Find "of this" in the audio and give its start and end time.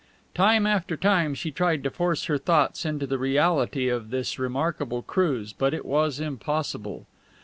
3.87-4.39